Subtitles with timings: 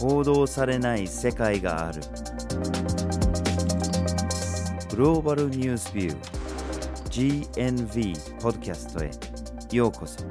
[0.00, 2.00] 報道されない世界がある。
[4.88, 9.10] グローバルニュースビュー GNV ポッドキャストへ。
[9.76, 10.24] ようこそ。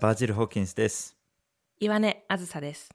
[0.00, 1.14] バジル・ホーキンスです。
[1.78, 2.88] 岩根あずさです。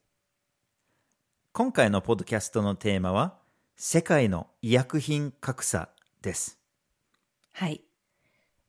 [1.53, 3.37] 今回のポッドキャストのテーマは
[3.75, 5.89] 世界の医薬品格差
[6.21, 6.59] です
[7.53, 7.81] はい。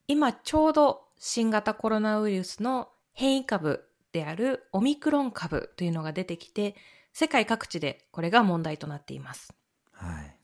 [0.09, 6.75] 今ちょうど新型コロナウイルスの変異株であるオミクロン株というのが出てきて、
[7.12, 9.55] 世界各地でこれが問題となっています。
[9.92, 10.37] はい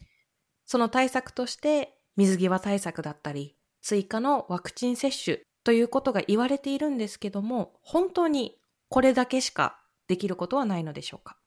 [0.65, 11.39] その対策として水際対策だったり、追加のワクチン接種ということが言われているんですけども、本当にこれだけしかできることはないのでしょうか？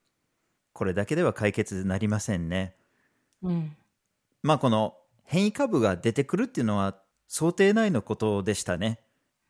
[0.73, 2.75] これだけでは解決なりませんね
[3.43, 3.77] うん。
[4.41, 6.95] まあこの変異株が出てくるっていうのは
[7.27, 8.99] 想定内のことでしたね。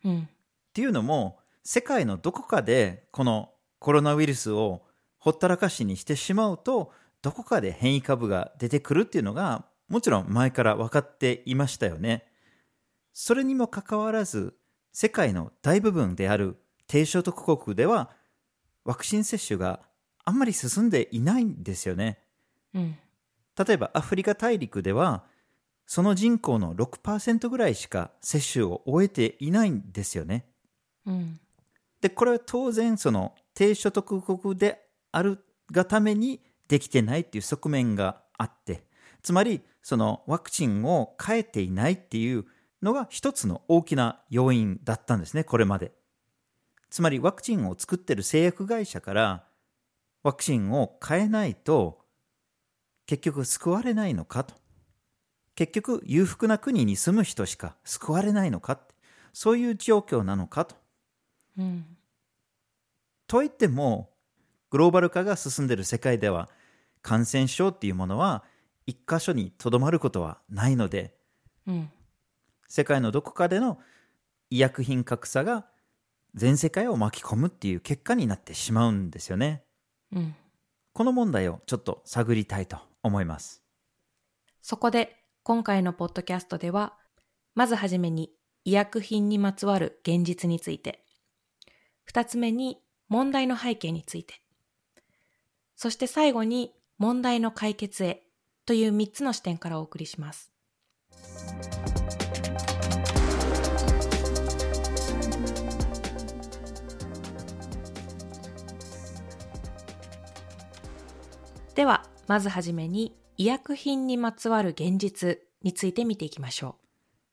[0.03, 0.19] うん。
[0.22, 4.83] っていうのも世界のどこかでこのコロナウイルスを
[5.17, 6.91] ほったらかしにしてしまうと
[7.22, 12.25] どこかで変異株が出てくるっていうのがもちろん前から分かっていましたよね。
[13.13, 14.56] それにもかかわらず
[14.94, 18.11] 世界の大部分である低所得国では
[18.83, 19.81] ワクチン接種が
[20.23, 22.19] あんまり進んでいないんですよね。
[22.73, 22.97] うん。
[23.58, 25.23] 例えばアフリカ大陸では
[25.92, 30.45] その人口の6%ぐらいしか接種を終えていないんですよね。
[31.06, 31.38] うん。
[32.00, 38.86] でこれは当然その低所得国であるがためにできてないっていう側面があって
[39.22, 42.45] つまりそのワクチンを変えていないっていう
[42.81, 45.92] のが一つの大きな要因だったんですねこれまで
[46.89, 49.44] つまりワクチンを作ってる製薬会社から
[50.23, 52.00] ワクチンを変えないと
[53.08, 54.61] 結局救われないのかと
[55.55, 58.95] 結局裕福な国に住む人しか救われないのかって
[59.33, 60.75] そういう状況なのかと
[61.57, 61.85] うん。
[63.28, 64.09] とはいっても
[64.69, 66.50] グローバル化が進んでいる世界では
[67.01, 68.44] 感染症っていうものは
[68.85, 71.13] 一箇所にとどまることはないので
[71.67, 71.90] うん。
[72.67, 73.79] 世界のどこかでの
[74.50, 75.66] 医薬品格差が
[76.35, 79.63] 全世界を巻き込むっていう結果になってしまうんですよね
[80.13, 80.35] うん。
[80.94, 83.63] この問題をちょっと探りたいと思います
[84.61, 86.94] そこで今回のポッドキャストでは、
[87.56, 88.31] まずはじめに
[88.63, 91.03] 医薬品にまつわる現実について、
[92.03, 92.78] 二つ目に
[93.09, 94.35] 問題の背景について、
[95.75, 98.22] そして最後に問題の解決へ
[98.68, 100.52] という三つの視点からお送りします。
[111.73, 116.75] では、まずはじめに医薬品にまつわる現実について見ていきましょ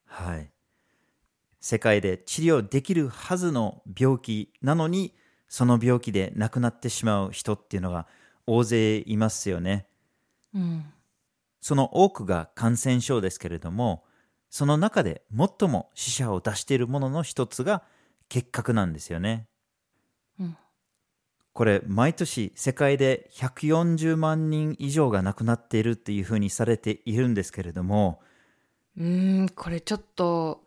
[0.07, 0.51] はい
[1.61, 5.15] 世界で治療できるはずの病気なのに
[5.49, 8.07] その病気で亡くなってしまう人っていうのが
[8.47, 9.87] 大勢いますよね
[10.55, 10.59] う。
[10.59, 10.87] うん。
[11.61, 14.03] その多くが感染症ですけれども、
[14.49, 17.83] その中で最も死者を出しているものの一つが
[18.31, 19.47] 結核なんですよね。
[21.59, 28.21] うんこれ、毎年世界で140万人以上が亡くなっているっていうふうにされているんですけれども、
[28.97, 30.63] うーん、これちょっと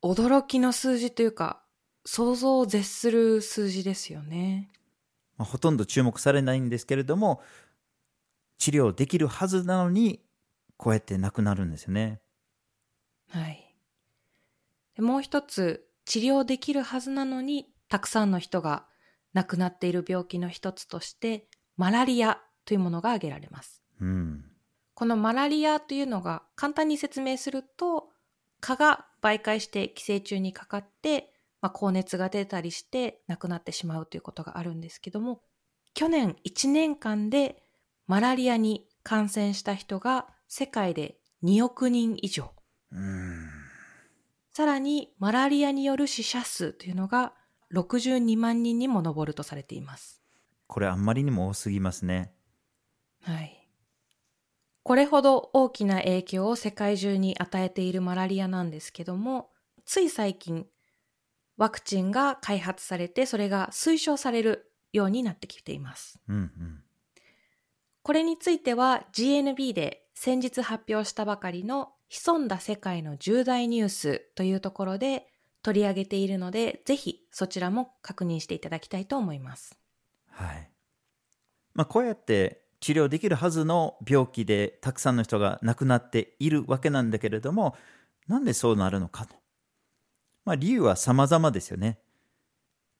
[0.00, 1.64] 驚きの数字というか、
[2.04, 4.70] 想像を絶する数字ですよね。
[5.38, 7.42] まあほとんど注目されないんですけれども、
[8.58, 10.22] 治療できるはずなのに、
[10.76, 12.20] こうやって亡くなるんですよね。
[13.28, 13.74] はい。
[14.94, 18.86] でもう一つ、治療できるはずなのに、たくさんの人が
[19.32, 23.82] 亡くなっている病気の一つとして、マラリアというものが挙げられます。
[24.00, 24.44] うん。
[24.94, 28.10] このマラリアというのが簡単に説明すると
[28.60, 35.40] 蚊が媒介して寄生虫にかかって、まあ、高熱が出たりして亡くなってしまうということがあるんですけども
[35.94, 37.62] 去年1年間で
[38.06, 42.52] マラリアに感染した人が世界で2億人以上
[42.92, 43.48] うん。
[44.52, 47.32] さらにマラリアによる死者数というのが
[47.72, 50.22] 62万人にも上るとされています。
[50.66, 52.32] これあんまりにも多すぎますね。
[53.22, 53.68] はい。
[54.82, 59.50] これほど大きな影響を世界中に与えているマラリアなんですけども、
[59.84, 60.66] つい最近、
[61.56, 66.18] ワクチンが開発されて、それが推奨されるようになってきています。
[66.28, 66.82] うんうん。
[68.02, 75.31] これについては GNB で先日発表したばかりの潜んだ世界の重大ニュースというところで
[75.62, 79.78] 取り上げているので、ぜひそちらも確認していただきたいと思います。
[80.28, 80.70] はい。
[81.74, 87.76] まあ、こうやって治療できるはずの病気でたくさんの人が亡くなっているわけなんだけれども、
[88.26, 89.36] なんでそうなるのかと。
[90.44, 91.98] まあ、理由は様々ですよね。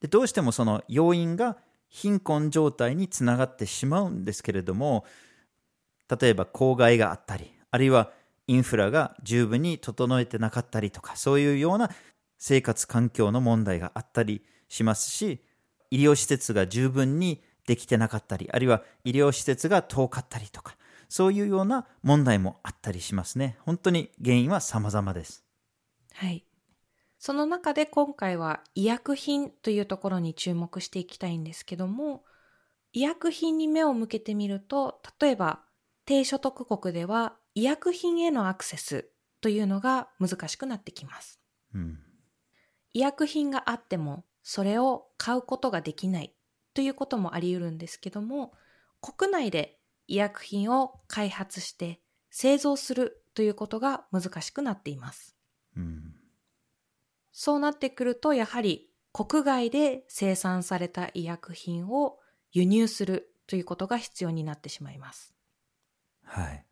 [0.01, 1.57] でどうしてもその要因が
[1.89, 5.05] 貧困状態につながってしまうんですけれども、
[6.21, 8.11] 例えば公害があったり、あるいは
[8.47, 11.91] インフラが十分に整えてなかったりとか、そういうような
[12.45, 15.45] 生活環境の問題があったりしますし、
[15.93, 20.77] 医療施設が十分にできてなかったり、あるいは医療施設が遠かったりとか、
[21.09, 23.59] そういうような問題もあったりしますね。
[23.61, 25.45] 本当に原因は様々です。
[26.15, 26.45] はい。
[27.21, 32.25] その中で今回は医薬品というところに注目していきたいんですけども、
[32.93, 35.61] 医薬品に目を向けてみると、例えば
[36.07, 39.11] 低所得国では医薬品へのアクセス
[39.41, 41.41] というのが難しくなってきます。
[41.73, 41.99] うん、
[42.95, 46.35] 医薬品があってもそれを買うことができない
[46.75, 48.53] ということもあり得るんですけども、
[49.01, 49.79] 国内で
[50.09, 52.01] 医薬品を開発して
[52.31, 55.37] 製造するということが難しくなっています。
[55.77, 56.15] うん、
[57.33, 62.19] そうなってくると、やはり国外で生産された医薬品を
[62.53, 65.35] 輸入するということが必要になってしまいます。
[66.25, 66.65] はい。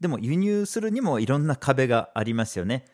[0.00, 2.86] でも輸入するにもいろんな壁がありますよね。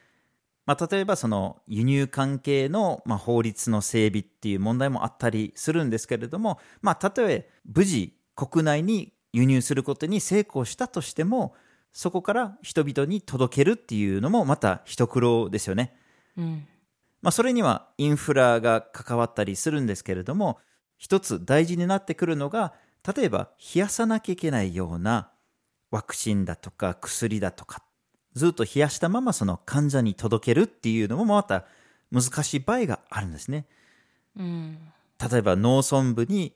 [0.68, 11.54] まあ、例えばその輸入関係のまあ法律の整備っていう問題もあったりするんですけれども、まあ、たとえ無事国内に輸入することに成功したとしても
[11.90, 15.96] そこから人々に届けるっていうのもまた一苦労ですよね。
[16.36, 16.66] うん
[17.22, 20.58] まあ、それにはインフラが関わったりするんですけれども
[20.98, 22.74] 一つ大事になってくるのが
[23.16, 25.30] 例えば冷やさなきゃいけないような
[25.90, 27.82] ワクチンだとか薬だとか
[28.38, 31.66] ずっと冷やしたままその患者に届けるっていうのもまた
[32.10, 33.66] 難しい場合があるんですね。
[34.36, 34.78] うん、
[35.30, 36.54] 例えば農村部に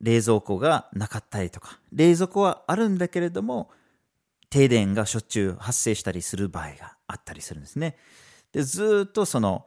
[0.00, 3.70] 冷蔵庫がなかったりとか、冷蔵庫はあるんだけれども、
[4.50, 7.96] 停電がしょっちゅう発生したりする場合があったりするんですね。
[8.52, 9.66] で、ずっとその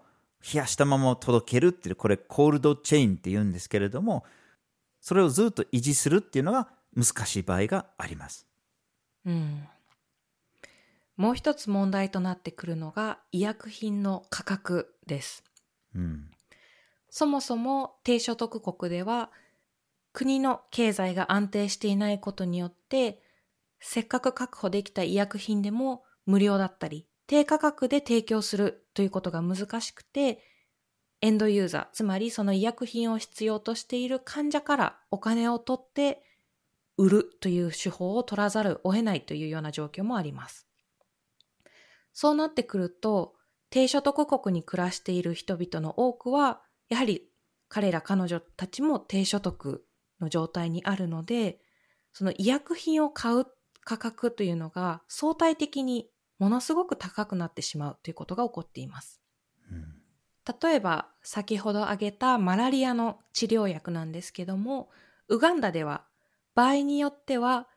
[0.53, 4.25] 冷やしたまま届けるっていう、これコールドチェーンって言うんですけれども、
[4.99, 8.45] それをずっと維持するっていうのが難しい場合があります。
[9.25, 9.67] うん。
[11.15, 15.43] もう一つ問題となってくるのが医薬品の価格です。
[15.95, 16.31] うん、
[17.09, 19.31] そもそも低所得国では
[20.11, 23.21] 国の経済が安定していないことによって
[23.79, 30.39] せっかく確保できた医薬品でも無料だったり低価格で提供するということが難しくて
[31.21, 36.23] エンドユーザーつまりその医薬品を必要としている患者からお金を取って
[36.97, 40.67] 売るという手法を取らざるを得ないというような状況もあります。
[42.13, 43.33] そうなってくると、
[43.69, 47.27] 低所得国に暮らしている人々の多くは、やはり
[47.67, 49.83] 彼ら彼女たちも低所得
[50.21, 51.59] の状態にあるので、
[52.13, 53.45] その医薬品を買う
[53.83, 56.07] 価格というのが相対的に
[56.39, 59.21] ものすごく高くなってしまうということが起こっています。
[60.61, 64.89] 例えば先ほど挙げたマラリアの治療薬なんですけども、
[65.29, 66.05] ウガンダでは
[66.53, 67.67] 場合によっては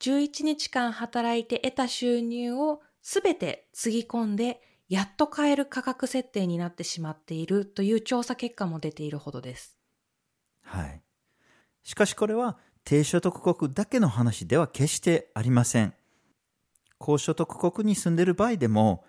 [0.00, 9.78] 11日間働いて得た収入をすべてつぎ込んで、やっと買える価格設定になってしまっているという調査結果も出ているほどです。
[10.62, 11.00] はい。
[11.84, 15.94] しかしこれは低所得国だけの話では決してありません。
[16.98, 19.04] 高所得国に住んでいる場合でも、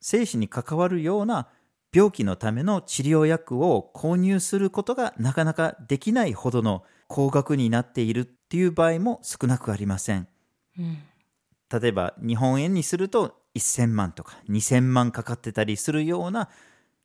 [0.00, 1.48] 生死に関わるような
[1.92, 10.28] 病気のための治療薬を購入することがなかなかできないほどの高額になっているっていう場合も少なくありません。
[10.78, 10.98] うん
[11.72, 16.48] 例えば日本円にすると1000万とか2000万かかってたりするような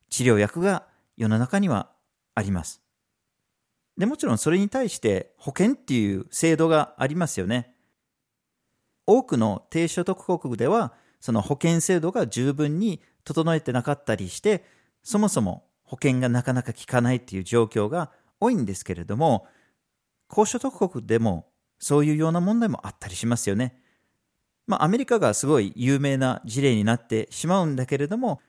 [0.09, 0.87] 治療薬が
[1.17, 1.91] 世の中には
[2.35, 2.81] あります。
[3.97, 7.73] でもちろんそれに対して保険っていう制度がありますよね。
[9.07, 14.63] 多くの低所得国ではその保険制度が十分に整えてなかったりして
[15.01, 19.47] そもそも保険がなかなか効かないっていう状況が多いんですけれども
[20.27, 21.47] 高所得国でも
[21.79, 23.79] そういうような問題もあったりしますよね。
[24.67, 28.41] まあ、アメリカがすごい有名な事例になってしまうんだけれども、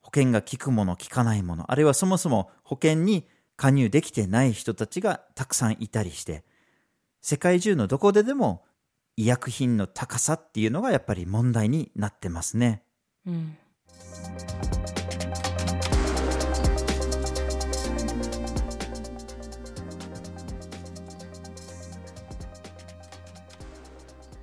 [0.00, 6.44] 保険が効くもの、効かないもの、あるいはそもそも保険に加入できてない人たちがたくさんいたりして、
[7.20, 8.64] 世界中のどこででも
[9.16, 12.82] 医薬品の高さっていうのがやっぱり問題になってますね。
[13.26, 13.56] うん。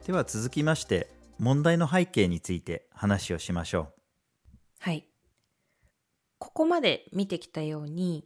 [0.06, 1.08] では続きまして
[1.44, 3.94] 問題の背景について話をしましょう。
[4.80, 5.10] はい。
[6.40, 8.26] ここまで見てきたように、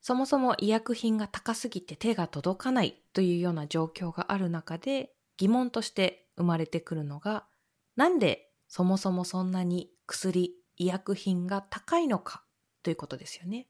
[0.00, 7.46] そもそも医薬品が高すぎて手が届かないというような状況がある中で、疑問として生まれてくるのが、
[7.94, 12.42] なんでそもそもそんなに薬、医薬品が高いのか
[12.82, 13.68] ということですよね。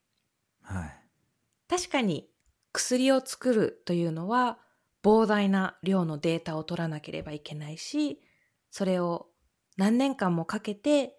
[0.63, 1.03] はい。
[1.69, 2.31] 確かに
[2.73, 4.59] 薬を作るというのは
[5.05, 8.23] 膨大な量のデータを取らなければいけないし、
[8.71, 9.29] それを
[9.77, 11.17] 何年間もかけて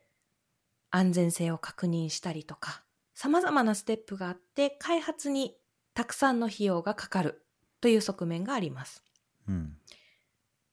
[0.90, 5.56] 安全性を確認したりとか、様々なステップがあって開発に
[5.94, 7.44] たくさんの費用がかかる
[7.82, 9.04] という側面があります。
[9.48, 9.78] うん。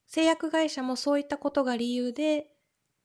[0.06, 2.50] 製薬会社もそういったことが理由で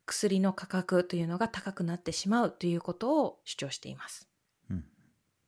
[0.05, 4.29] 薬の価格というのが高くなってしまうということを主張しています。
[4.69, 4.85] うん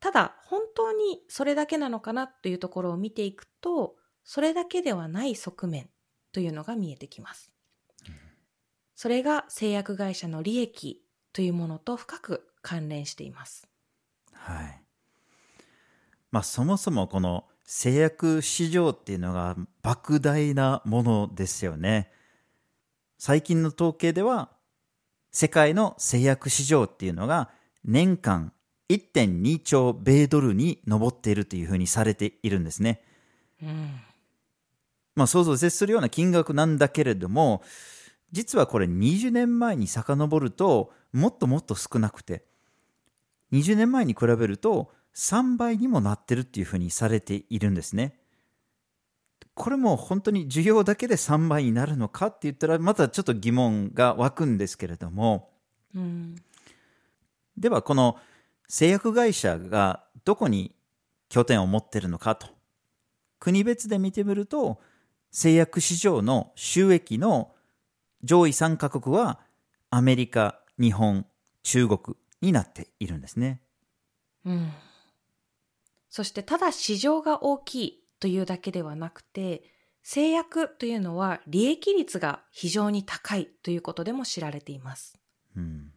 [0.02, 5.90] ただ本当にそれだけなのかなというところを見ていくとそれだけではない側面
[6.34, 7.52] というのが見えてきます。
[9.02, 11.02] それが製薬会社の利益
[11.34, 13.68] というものと深く関連しています。
[14.32, 14.84] はい。
[16.30, 22.12] まあそもそもこの製薬市場っていうのが莫大なものですよね。
[23.18, 24.52] 最近の統計では
[25.32, 27.50] 世界の製薬市場っていうのが
[27.84, 28.54] 年間
[28.90, 33.02] 1.2兆米ドルに上っているというふうにされているんですね。
[33.64, 34.00] うん。
[35.16, 37.64] まあ想像を絶するような金額なんだけれども、
[38.32, 42.46] 実はこれ20年前に遡るともっともっと少なくて、
[43.52, 48.16] 20年前に比べると3倍にもなってるっていうふうにされているんですね。
[49.54, 55.50] これも本当に需要だけで3倍になるのかって言ったらまたちょっと疑問が湧くんですけれども、
[55.94, 56.36] うん。
[57.58, 58.18] ではこの
[58.68, 60.74] 製薬会社がどこに
[61.28, 62.48] 拠点を持っているのかと
[63.40, 64.80] 国別で見てみると
[65.32, 67.54] 製薬市場の収益の
[68.24, 69.40] 上位3カ国は
[69.90, 71.26] アメリカ、日本、
[71.64, 73.62] 中国になっているんですね。
[74.46, 74.72] うん。
[76.10, 79.64] そしてただ市場が大きいというだけではなくて、
[80.04, 85.20] 製薬というのは利益率が非常に高いということでも知られています。
[85.56, 85.92] うん、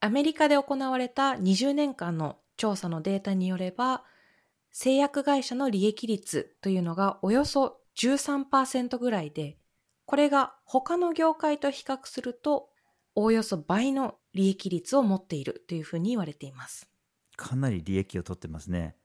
[0.00, 4.04] アメリカで行われた20年間の調査のデータによれば、
[4.70, 9.56] 製薬会社の利益率というのがおよそ13%ぐらいで、
[10.06, 12.68] これが他の業界と比較すると、
[13.14, 16.88] おおよそ倍の利益率を持っているというふうに言われています。
[17.36, 18.96] かなり利益を取ってますね。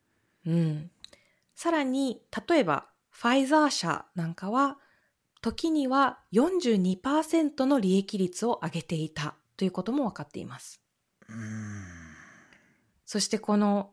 [0.46, 0.92] うん。
[1.56, 4.78] さらに、例えば、ファイザー社なんかは、
[5.42, 10.82] 時には42%の利益率を上げていたということも分かっています。
[11.30, 12.00] うん
[13.10, 13.90] そしてこの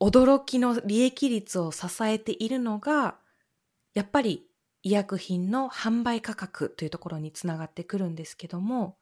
[0.00, 3.18] 驚きの利益率を支えているのが、
[3.92, 4.47] やっぱり
[4.82, 8.96] 医薬品の販売価格というところにつながってくるんですけども、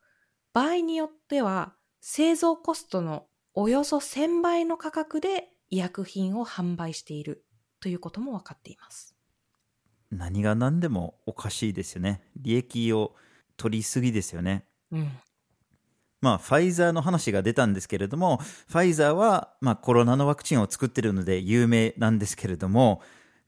[0.52, 7.44] 場合によっては製造コストのおよそ1000倍の価格で医薬品を販売している
[7.80, 9.16] ということも分かっています。
[10.10, 12.22] 何が何でもおかしいですよね。
[12.36, 13.14] 利益を
[13.56, 14.64] 取りすぎですよね。
[14.92, 15.10] うん。
[16.20, 23.02] まあ、ファイザーの話が出たんですけれども、ファイザーは、まあ、コロナのワクチンを作っているので有名なんですけれども、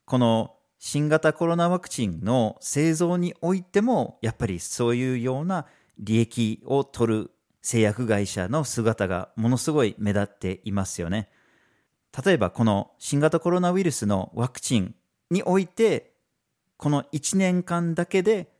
[0.04, 5.66] この新型コロナワクチンの製造においても、やっぱりそういうような
[5.98, 7.30] 利益を取る
[7.62, 11.28] 製薬会社の姿がものすごい目立っていますよね。
[12.24, 14.94] 例えば、この新型コロナウイルスのワクチン
[15.30, 16.14] において、
[16.76, 18.52] この1年間だけで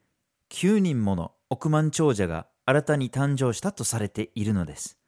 [0.51, 4.99] 9人もの億万長者が新たに誕生したとされているのです。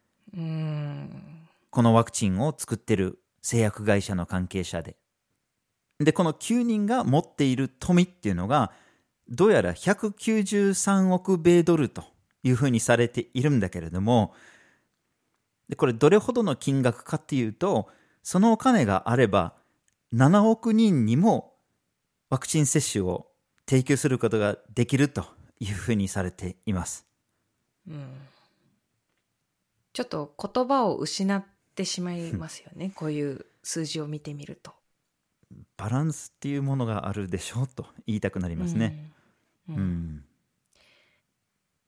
[1.70, 4.96] このワクチンを作ってる製薬会社の関係者で。
[6.00, 8.72] で、この9人が持っている富っていうのが、
[9.28, 12.04] どうやら193億米ドルと
[12.42, 14.34] いうふうにされているんだけれども、
[15.68, 17.88] でこれどれほどの金額かっていうと、
[18.22, 19.54] そのお金があれば、
[20.14, 21.54] 7億人にも
[22.30, 23.28] ワクチン接種を
[23.68, 25.26] 提供することができると
[25.60, 27.06] いうふうにされています。
[27.86, 28.06] うん。
[29.92, 32.90] ちょっと言葉を失ってしまいますよね。
[32.94, 34.79] こういう数字を見てみると。
[35.76, 39.10] バランスっていうものがあるでしょうと言いたくなりますね。
[39.68, 39.74] うん。
[39.76, 40.24] ううんん。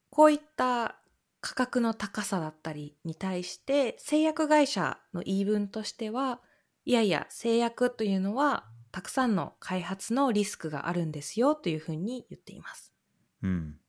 [0.09, 0.95] こういった
[1.41, 6.39] 価格の高さだったりに対して製薬会社の言い分としては
[6.85, 12.93] いやいや製薬というのはたくさんの開発のリスクがあるんですよというふうに言っています。
[13.41, 13.79] うん。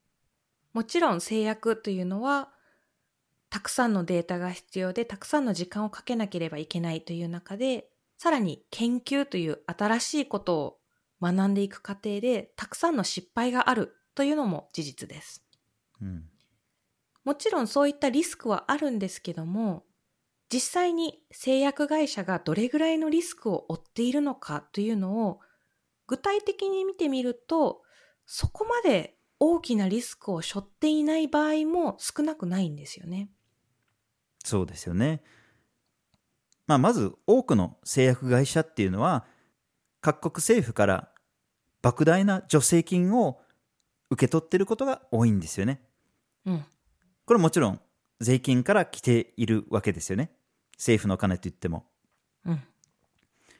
[0.72, 2.52] もちろん製薬というのは
[3.50, 10.78] たくさんのデータが必要でたくさんの時間をかけなければいけないという中でさらに研究という新しいことを
[11.20, 15.44] 学んでいく過程でたくさんの失敗があるというのも事実です。
[16.00, 16.24] うん。
[17.24, 19.84] もちろんそういったリスクはあるんですけども、
[20.52, 25.40] 実際に製薬会社がどれぐらいのリスクを負っているのかというのを
[26.06, 27.82] 具体的に見てみると、
[28.26, 33.30] そこまで大きなリスクを背負っていない場合も少なくないんですよね。
[34.44, 35.22] そうですよね。
[36.66, 39.24] まあ、まず多くの製薬会社っていうのは
[40.00, 41.08] 各国政府から
[41.82, 43.40] 莫大な助成金を
[44.10, 45.82] 受け取っていることが多いんですよね。
[46.46, 46.64] うん。
[47.26, 47.80] これもちろん
[48.20, 50.30] 税金から来ているわけですよね。
[50.76, 51.84] 政府の金と言っても。
[52.46, 52.62] うん。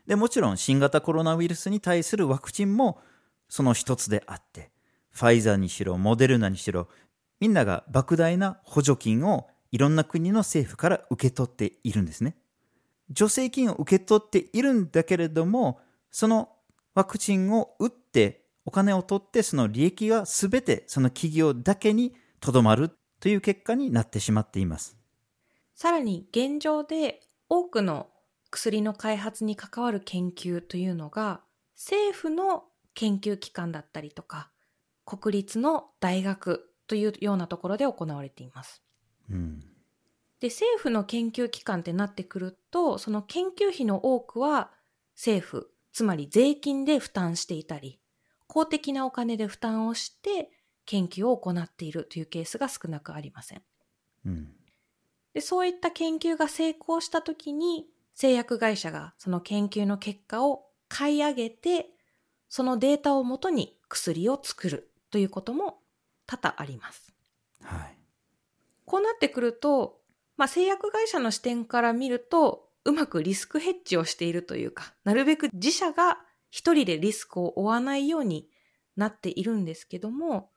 [0.07, 3.01] で、もちろん新型コロナウイルスに対するワクチンも
[3.49, 4.71] その一つであって、
[5.11, 6.89] ファイザーにしろ、モデルナにしろ、
[7.41, 12.37] みんなが莫大な補助金をいろんな国の政府から受け取っているんですね。
[13.09, 15.81] 助成金を受け取っているんだけれども、
[16.11, 16.51] その
[16.95, 24.97] ワクチンを打ってお金を取ってその利益が全てその企業だけにとどまるという結果になってしまっています。
[25.75, 28.09] さらに現状で多くの
[28.51, 31.41] 薬の開発に関わる研究というのが
[31.75, 34.51] 政府の研究機関だったりとか
[35.05, 38.83] 国立の大学というようなところで行われています。
[39.31, 39.74] うん。
[40.45, 44.71] で政府の研究機関ってなってくるとその研究費の多くは
[45.17, 47.99] 政府つまり税金で負担していたり
[48.47, 50.51] 公的なお金で負担をして
[50.85, 53.63] 研究を行っているというケースが少なくありません。
[54.27, 54.49] うん。
[55.33, 61.87] でそういった研究が成功した時に製薬会社がその研究の結果を買い上げて
[62.51, 65.79] そのデータをもとに薬を作るということも
[66.27, 67.15] 多々あります。
[67.63, 67.97] はい。
[68.85, 70.04] こうなってくると、
[70.37, 76.19] まあ、製薬会社の視点から見るとうまくリスクヘッジをしているというかなるべく自社が
[76.51, 78.49] 一人でリスクを負わないように
[78.97, 80.51] なっているんですけども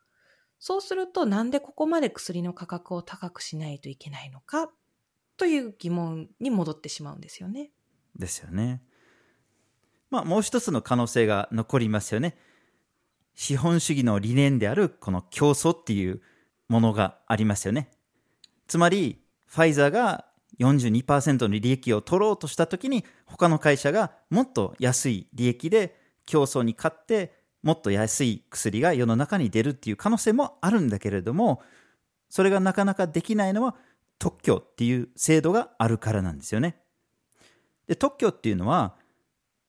[0.60, 4.72] そうするとなんでここまで薬の価格を高くしないといけないのか
[5.38, 7.72] という疑問に戻ってしまうんですよね。
[8.16, 8.82] ですよね。
[10.10, 12.38] まあ、もう一つの可能性が残りますよね。
[13.36, 16.22] 資本主義の理念であるこの競争っていう
[16.68, 17.92] ものがありますよね。
[18.68, 19.22] つまり、
[19.58, 20.26] ファイザーが
[20.60, 31.64] 42%の利益を取ろうとしたときに、他の会社がもっと安い利益で競争に勝って、もっと安い薬が世の中に出るっていう可能性もあるんだけれども、
[32.30, 33.76] それがなかなかできないのは
[34.20, 36.78] 特許っていう制度があるからなんですよね。
[37.88, 38.94] で特許っていうのは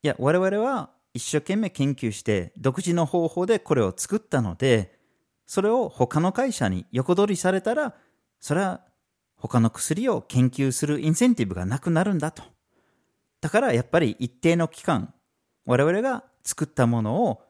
[0.02, 4.98] いや我々は一生懸命研究して独自の方法でこれを作ったので
[5.46, 7.94] それを他の会社に横取りされたら
[8.38, 8.82] それは
[9.38, 12.42] 他の薬を研究するインセンティブがなくなるんだと。
[13.40, 15.14] だからやっぱり一定の期間
[15.64, 17.42] 我々が作ったものを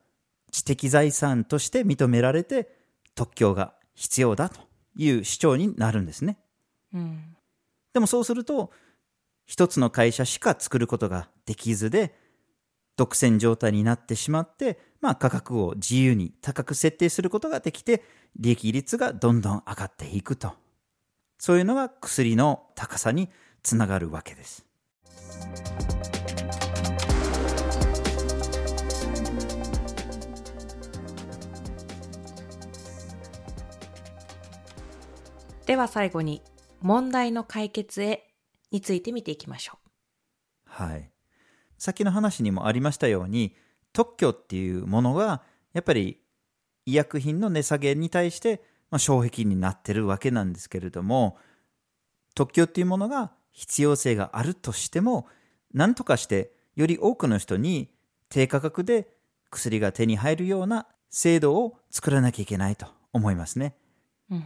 [0.50, 2.68] 知的財産として認められて
[3.14, 4.60] 特許が必要だと
[4.96, 6.38] いう主張になるんですね。
[6.92, 7.36] うん、
[7.92, 8.70] でもそうすると
[9.46, 12.14] 一つの会社しか作ることができずで
[12.96, 18.02] 独占状態になってしまって、まあ、価格を自由に高く設定することができて
[18.36, 20.52] 利益率がどんどん上がっていくと
[21.38, 23.30] そういうのが薬の高さに
[23.62, 24.66] つながるわけです。
[35.66, 36.42] では最後に
[36.80, 38.26] 問題の解決へ
[38.70, 39.78] について見ていきましょ
[40.64, 41.10] はい。
[41.76, 43.54] 先の話にもありましたように
[43.92, 45.42] 特許っていうものが
[45.74, 46.20] やっぱり
[46.86, 51.36] 医薬品の値下げに対して、まあ、障壁になってるわけなんですけれども
[52.34, 55.26] 特許っていうものが必要性があるとしても
[55.74, 57.90] 何とかしてより多くの人に
[58.28, 59.08] 低価格で
[59.50, 63.74] 薬が手に入るような制度を作らなきゃいけないと思いますね。
[64.30, 64.34] う。
[64.36, 64.44] うん。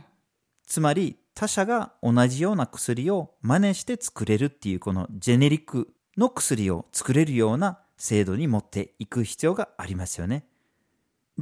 [0.67, 10.45] つまり他社が同じような薬を真似して作れるっていうこのジェネリックの薬を作れるような制度に持っていく必要がありますよね。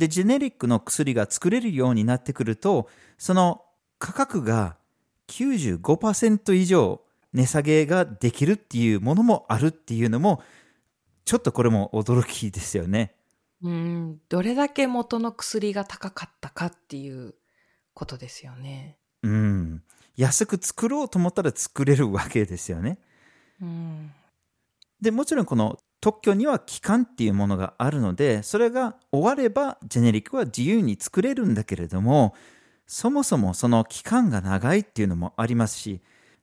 [0.01, 3.63] で、ジェネリックの薬が作れるようになってくると、その
[3.99, 4.79] 価格が
[5.29, 7.03] 95%以上
[7.35, 10.43] 値下げができるっていうものもあるっていうのも、
[11.27, 13.15] ちょっとこれも驚きですよね。
[13.63, 17.35] うん、どれだけ元の薬が高かったかっていう
[17.93, 18.97] ことですよね。
[19.23, 19.83] うん。
[20.17, 22.99] 安く作ろうと思ったら作れるわけですよね。
[23.61, 24.13] うん。
[24.99, 32.35] で、もちろんこの特許には期間っていうものがあるので、それが終わればジェネリックは自由に作れるんだけれども、
[32.87, 36.01] そもそもその期間が長いっていうのもありますし、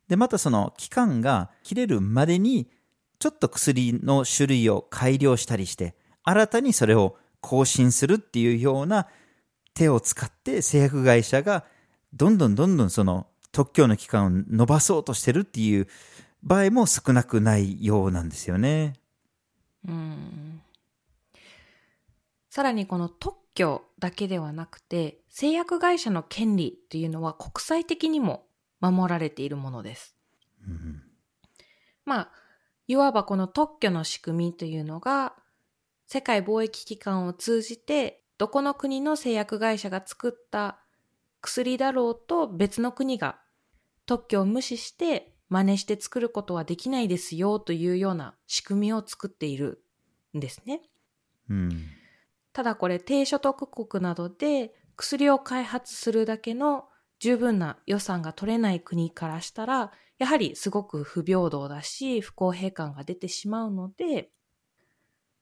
[0.08, 2.70] で、またその期間が切れるまでに、
[3.18, 9.08] ちょっと薬の種類を改良したりして、新たにそれを更新するっていうような
[9.74, 11.64] 手を使って製薬会社が
[12.12, 15.88] どんどんどんどんその特許の期間を伸ばそうとしてるっていう
[16.42, 18.94] 場合も少なくないようなんですよね。
[19.86, 20.62] うん。
[22.50, 28.46] さらにこの特許だけではなくて、製薬会社の権利っていうのは国際的にも
[28.80, 30.16] 守られているものです。
[30.66, 31.02] うん
[32.04, 32.30] まあ、
[32.86, 35.34] いわばこの特許の仕組みというのが、
[36.06, 40.78] 世界貿易機関を通じて、どこの国の製薬会社が作った
[41.42, 43.38] 薬だろうと別の国が
[44.06, 49.82] 特許を無視して真似して作ることはできないですよというような仕組みを作っている
[50.36, 50.82] んですね。
[51.48, 51.86] うん
[52.52, 56.88] ただこれ低所得国などで薬を開発するだけの
[57.20, 64.30] 十分な予算が取れない国からしたら、やはりすごく不平等だし、不公平感が出てしまうので、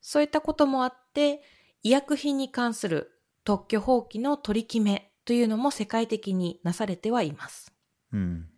[0.01, 1.43] そういったこともあって、
[1.83, 3.13] 医薬品に関する
[3.45, 7.73] 特許放棄の取り決めというのも世界的になされてはいます。
[8.13, 8.49] うん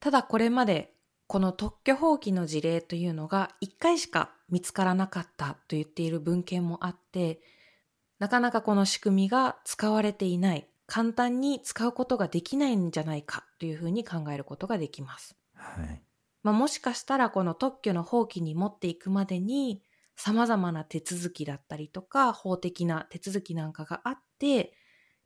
[0.00, 0.92] ただこれまで
[1.26, 7.40] この特許放棄の事例というのが1回しか見つからなかったと言っている文献もあって、
[8.18, 15.36] なかなかこの仕組みが使われていない、簡単に使うことができないんじゃないかというふうに考えることができます。
[15.54, 16.02] はい
[16.42, 19.82] まあ、もしかしたらこの特許の放棄に持っていくまでに
[20.16, 24.72] 様々な手続きだったりとか法的な手続きなんかがあって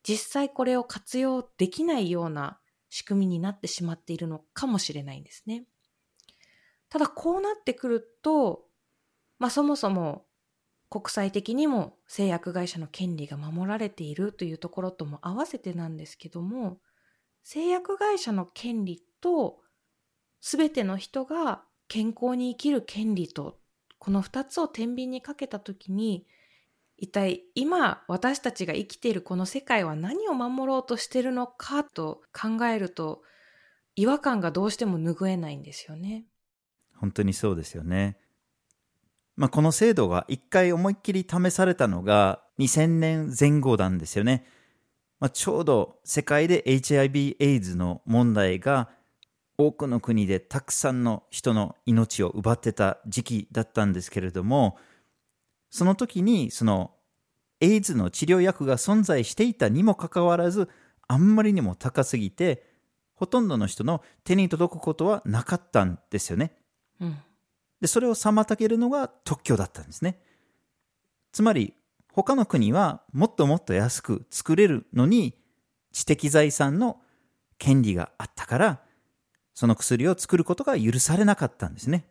[0.02, 2.58] 実際これを活用できないような
[2.94, 5.64] 仕組みになってしまっているのかもしれないんですね。
[6.88, 8.66] ただこうなってくると、
[9.40, 10.26] まあそもそも
[10.88, 16.78] 国際的にも製薬会社の権利が守られているというところとも合わせてなんですけども、
[17.42, 19.58] 製薬会社の権利と
[20.40, 23.58] すべての人が健康に生きる権利と、
[23.98, 26.28] この二つを天秤にかけたときに、
[27.04, 33.20] 一体今私たちが生きているこの世界は何を守ろうとしてるのかと考えると、
[33.94, 36.24] 違和感がどうしても拭えないんですよね。
[36.96, 38.16] 本当にそうですよね。
[39.36, 44.46] まあ、この制度が一回思いっきり試されたのが2000年前後なんですよね。
[45.20, 48.88] まあ、ちょうど世界で HIV エイズの問題が
[49.58, 54.78] 多くの国でたくさんの人の命を奪ってた時期だったんですけれども、
[55.74, 56.92] その時にその
[57.60, 60.68] エイズの治療薬が存在していたにもかかわらず、
[61.08, 62.62] あんまりにも高すぎて、
[63.16, 66.56] ほとんどの人の手に届くことはなかったんですよね。
[67.00, 67.16] うん。
[67.80, 70.20] で、それを妨げるのが特許だったんですね。
[71.32, 71.74] つまり、
[72.12, 75.34] 他の国はもっともっと安く作れるのに、
[75.90, 77.00] 知的財産の
[77.58, 78.82] 権利があったから、
[79.54, 82.04] その薬を作ることが許されなかったんですね。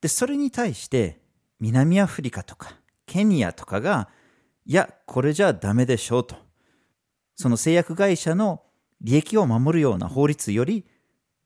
[0.00, 1.22] で、それに対して、
[1.64, 4.10] 南アフリカとか、ケニアとかが、
[4.66, 6.36] いや、これじゃダメでしょうと。
[7.36, 8.62] その製薬会社の
[9.00, 10.84] 利益を守るような法律より、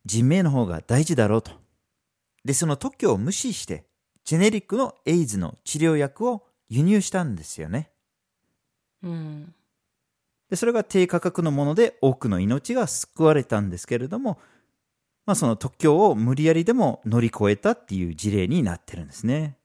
[0.04, 1.52] 人命の方が大事だろうと。
[2.44, 3.84] で、その特許を無視して、
[4.24, 7.92] ジェネリックのエイズの治療薬を輸入したんですよね。
[9.04, 9.54] うん。
[10.50, 14.40] で、それが低価格のもので多くの命が救われたんですけれども、
[15.26, 19.57] まあその特許を無理やりでも乗り越えたっていう事例になってるんですね。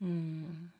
[0.00, 0.72] うん。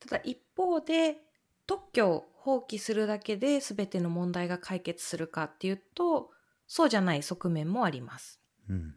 [0.00, 1.18] ただ一方で、
[1.66, 6.30] 特許を放棄するだけで全ての問題が解決するかっていうと、
[6.66, 8.40] そうじゃない側面もあります。
[8.68, 8.94] うん。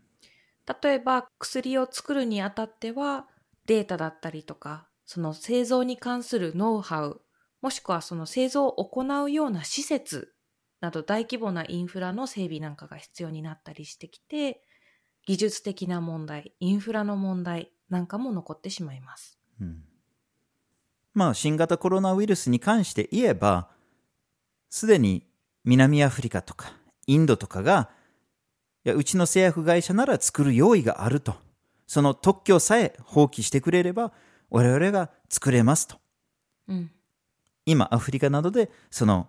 [0.83, 3.27] 例えば薬を作るにあたっては
[3.65, 7.21] データだったりとかその製造に関するノウハウ
[7.61, 10.33] もしくはその製造を行うような施設
[10.79, 14.61] など大規模なインフラの整備なんかが必要になったりしてきて
[15.27, 19.37] 技術的な問題インフラの問題なんかも残ってしまいます。
[19.59, 19.83] うん。
[21.13, 23.67] まあ新型コロナウイルスに関して言えば、
[24.69, 25.27] すでに
[25.65, 26.73] 南アフリカとか
[27.05, 27.89] インドとかが、
[28.85, 31.35] いや、うちの製薬会社なら作る用意があると。
[31.85, 34.13] その特許さえ放棄してくれれば、
[34.49, 35.97] 我々が作れますと。
[36.69, 36.91] うん。
[37.65, 39.27] 今、アフリカなどで、その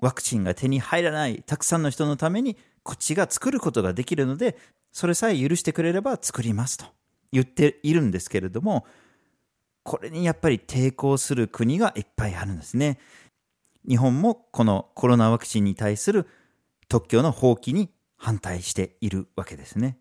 [0.00, 4.58] ワクチンが手に入らないたくさんの人のために、こっちが作ることができるので、
[4.90, 6.86] それさえ許してくれれば作りますと
[7.32, 8.86] 言っているんですけれども、
[9.82, 12.98] これにやっぱり抵抗する国がいっぱいあるんですね。
[13.88, 16.28] 日本もこのコロナワクチンに対する
[16.88, 19.98] 特許の放棄に反対しているわけですね。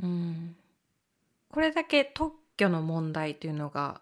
[0.00, 0.56] うん。
[1.50, 4.00] これだけ特許の問題というのが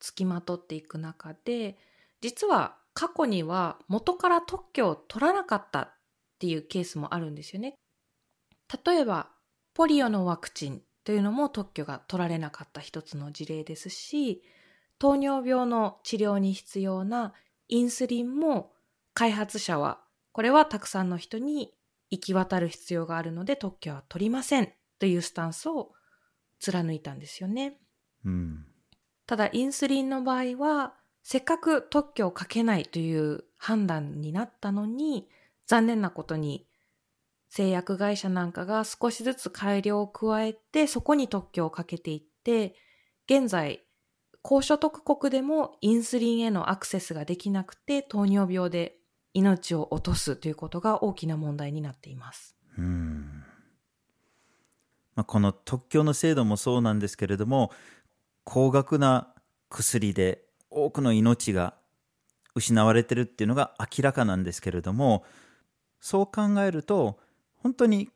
[0.00, 1.76] つきまとっていく中で
[2.20, 5.90] 実は過去には元から特許を取らなかったっ
[6.38, 7.74] ていうケースもあるんですよね。
[8.84, 9.28] 例えば
[9.74, 14.42] ポリオのワクチンというのも特許が取られなかった一つの事例ですし
[14.98, 17.34] 糖尿病の治療に必要な
[17.68, 18.72] インスリンも
[19.12, 20.00] 開発者は
[20.32, 21.72] これはたくさんの人に
[22.10, 25.92] 行き渡る必要があるので特許は取りませんというスタンスを
[26.58, 27.78] 貫いたんですよね。
[28.24, 28.66] うん。
[29.26, 35.28] ただインスリンの場合はせっかく特許をかけないという判断になったのに
[35.66, 36.66] 残念なことに
[37.56, 42.74] 製薬会社なんかが少しずつ改良を加えてそこに特許をかけていって
[43.26, 43.84] 現在
[44.42, 48.96] 高所得国でもインスリンへのアクセスができなくて糖尿病で
[49.34, 52.56] 命を落とすということが大きな問題になっています。
[52.76, 53.44] うん
[55.14, 57.70] まあ、この特許の制度もそうなんですけれども
[58.42, 59.32] 高額な
[59.68, 61.74] 薬で多くの命が
[62.56, 65.24] 失われてるっていうのが明らかなんですけれども
[66.00, 67.22] そう考えると
[67.64, 68.10] 本当に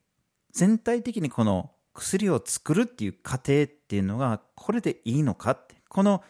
[0.52, 6.22] 全体的にこの薬を作るっていう過程っていうのがこれでいいのかってこの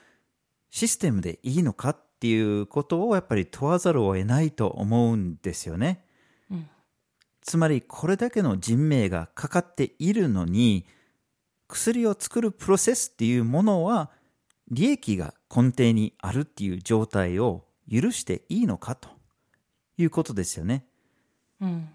[0.70, 6.04] システムでいいのかっていうことをやっぱり問わざるを得ないと思うんですよね。
[6.50, 6.70] うん
[7.42, 10.84] つまりこれだけの人命がかかっているのに
[11.66, 14.10] 薬を作るプロセスっていうものは
[14.70, 19.08] 利益が根底にあるっていう状態を許していいのかと
[19.96, 20.84] いうことですよね。
[21.60, 21.88] うん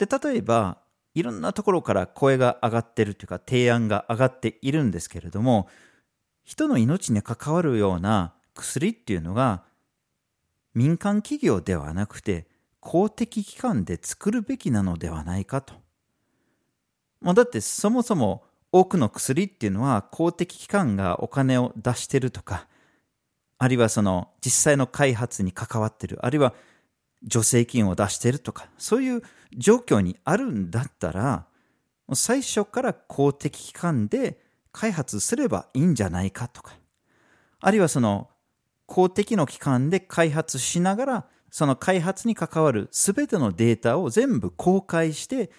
[0.00, 0.78] で例えば
[1.14, 5.68] いろんなところから声が上がってるというか提案が上がっているんですけれども
[6.42, 9.62] 人の命に関わるような薬っていうのが
[10.74, 12.46] 民間企業ではなくて
[12.80, 15.74] 公的機関で作るべきなのではないかと。
[17.20, 22.66] もうだってそもそも多くの薬っていうのは公的機関がお金を出してるとか
[23.58, 26.54] あるいはその実際の開発に関わってるあるいは
[27.24, 29.22] 助成金を出してるとかそういう
[29.56, 31.46] 状況にあるんだったら
[32.14, 34.38] 最初から公的機関で
[34.72, 36.74] 開発すればいいんじゃないかとか
[37.60, 38.28] あるいはその
[38.86, 45.50] 公的の機関で開発しながらその開発に関わる全てのデータを全部公開して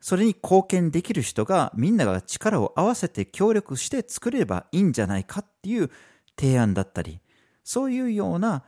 [0.00, 5.90] それに貢献できる人がみんなが力を合わせて協力して作ればいいんじゃないかっていう
[6.38, 7.20] 提案だったり
[7.64, 8.64] そういうような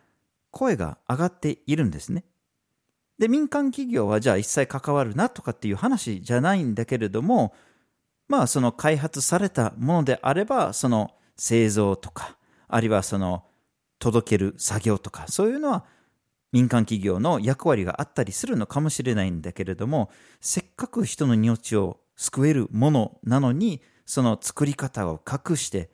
[0.52, 2.24] 声が上がっているんですね。
[3.18, 7.54] で民間企業はじゃあ一切関わるなとかっていう話じゃないんだけれども
[8.28, 12.36] まあその開発されたものであればその製造とか
[12.68, 13.44] あるいはその
[13.98, 15.84] 届ける作業とかそういうのは
[16.52, 20.10] 民間企業の役割があったりするのかもしれないんだけれども
[20.40, 25.90] せっかく人の命を救えるものなのにその作り方を隠して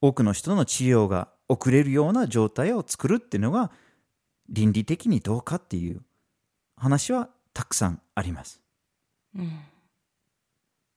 [0.00, 3.70] 多くの人の治療が遅れるような状態を作るっていうのが
[4.48, 6.02] 倫理的にどうかっていう
[6.76, 8.62] 話はたくさんあります。
[9.36, 9.60] うん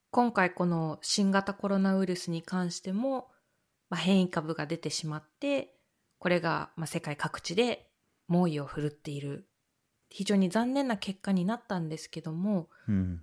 [0.09, 3.27] 今回この新型コロナウイルスに関しても、
[3.89, 5.75] まあ、変異株が出てしまって
[6.17, 7.89] これがまあ世界各地で
[8.27, 9.47] 猛威を振るっている
[10.09, 13.21] 非常に残念な結果になったんですけどもうん、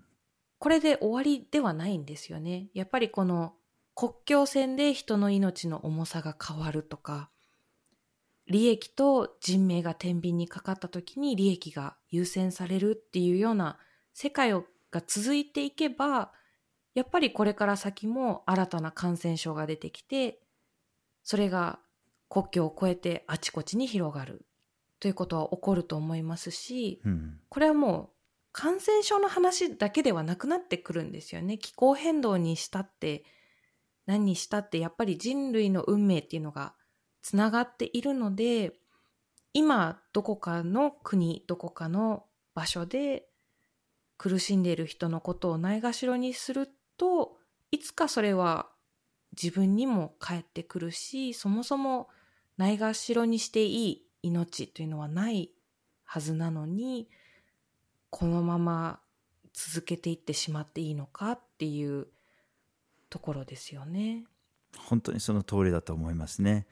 [0.59, 2.69] これで終わりではないんですよね。
[2.75, 3.55] やっぱりこの
[3.95, 7.31] 国境線で人の命の重さが変わるとか
[8.49, 13.79] 利益と人命が天秤にかかった時に利益が優先されるっていうような
[14.13, 16.31] 世界をが続いていけば
[16.95, 20.39] やっぱりこれから先も新たな感染症が出てきて
[21.25, 21.81] それが
[22.29, 24.47] 国境を越えてあちこちに広がる
[25.01, 28.15] ということは起こると思いますしうん、これはもう
[28.53, 31.59] 感染症の話だけではなくなってくるんですよね。
[31.59, 33.25] 気候変動にしたって
[34.07, 36.77] 何にしたってやっぱり人類の運命っていうのが
[37.25, 38.75] つながっているので
[39.55, 43.25] 今どこかの国どこかの場所で
[44.19, 47.39] 苦しんでいる人のことをないがしろにすると
[47.71, 48.69] いつかそれは
[49.41, 52.09] 自分にも返ってくるしそもそも
[52.59, 55.51] ないがしろにしていい命というのはない
[56.05, 57.09] はずなのに
[58.11, 59.01] このまま
[59.55, 62.07] 続けていってしまっていいのかっていう
[63.09, 64.25] ところですよね。
[64.77, 66.67] 本当にその通りだと思いますね。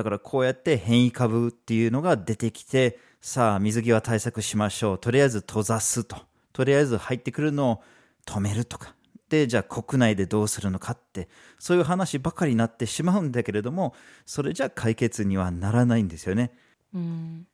[0.00, 4.98] だからこうやって変異株っていうのが出てきてさあ水際対策しましょう。
[4.98, 6.16] とりあえず閉ざすと。
[6.54, 7.82] とりあえず入ってくるのを
[8.24, 8.94] 止めるとか。
[9.28, 11.28] でじゃあ国内でどうするのかって。
[11.58, 16.52] そういう話ばかりになってしまうんだけれどもそれじゃ解決にはならないんですよね。
[16.94, 17.46] うん、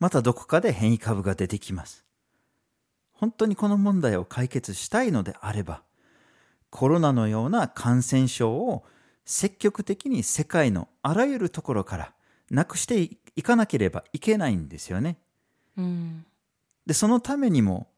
[0.00, 2.04] またどこかで変異株が出てきます。
[3.12, 5.84] 本当にこの問題を解決したいのであれば、
[6.70, 8.84] コロナのような感染症を
[9.26, 12.12] 積極的に世界のあらゆるところから
[12.50, 15.18] なくしていかなければいけないんですよね。
[15.76, 16.24] うん、
[16.86, 17.88] で、そのためにも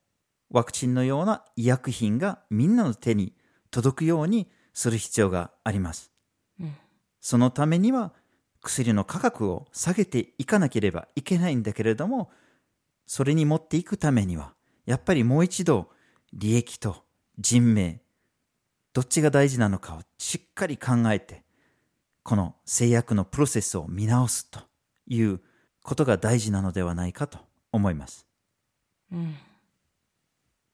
[0.50, 3.34] ワクチンのような医薬品がみんなの手に
[3.70, 6.10] 届くようにする必要があります。
[6.58, 6.74] うん、
[7.20, 8.14] そのためには
[8.62, 12.30] 薬の価格を下げていかなければいけないんだけれども、
[13.06, 14.54] それに持っていくためには、
[14.86, 15.90] やっぱりもう一度
[16.32, 17.04] 利益と
[17.38, 18.00] 人命、
[18.98, 21.44] どっちが大事なのかをしっかり考えて、
[22.24, 24.58] この制約のプロセスを見直すと
[25.06, 25.40] いう
[25.84, 27.38] ことが大事なのではないかと
[27.70, 28.26] 思います。
[29.12, 29.36] うん、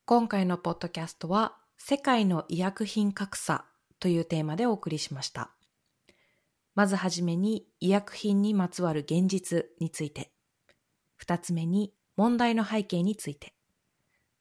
[0.06, 3.66] 今回のポッドキャストは世界の医薬品格差
[4.00, 5.50] というテーマでお送りしました。
[6.74, 10.32] まずはじめに医薬品にまつわる現実について、
[11.16, 13.52] 二つ目に問題の背景について、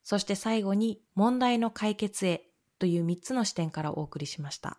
[0.04, 2.53] そして最後に問題の解決へ
[2.84, 4.78] という三つの視点からお送りしました。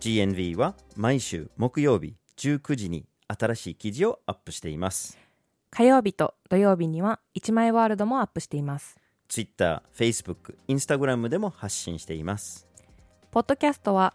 [0.00, 5.16] GNV は毎週木曜日19時に新しい記事をアップしています。
[5.70, 8.96] 火曜日と土曜日には一枚ワールドもアップしています。
[9.28, 12.66] Twitter、Facebook、Instagram でも発信しています。
[13.30, 14.14] ポッドキャストは